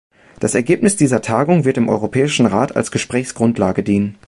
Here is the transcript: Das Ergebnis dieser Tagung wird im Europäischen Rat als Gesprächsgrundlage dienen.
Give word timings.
Das 0.39 0.55
Ergebnis 0.55 0.95
dieser 0.97 1.21
Tagung 1.21 1.63
wird 1.63 1.77
im 1.77 1.87
Europäischen 1.87 2.47
Rat 2.47 2.75
als 2.75 2.89
Gesprächsgrundlage 2.89 3.83
dienen. 3.83 4.17